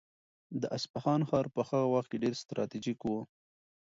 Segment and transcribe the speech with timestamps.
[0.61, 3.11] د اصفهان ښار په هغه وخت کې ډېر ستراتیژیک و.